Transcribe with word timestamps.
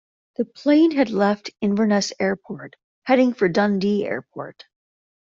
The 0.37 0.45
'plane 0.45 0.89
had 0.95 1.11
left 1.11 1.51
Inverness 1.61 2.11
airport 2.19 2.75
heading 3.03 3.35
for 3.35 3.47
Dundee 3.47 4.03
airport. 4.03 4.65